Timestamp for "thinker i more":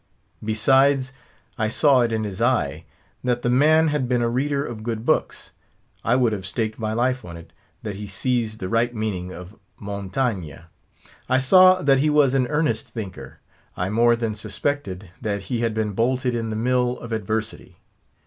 12.87-14.15